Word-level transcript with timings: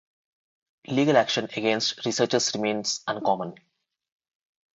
Legal 0.87 1.15
action 1.15 1.45
against 1.55 2.03
researchers 2.07 2.55
remains 2.55 3.03
uncommon. 3.05 3.53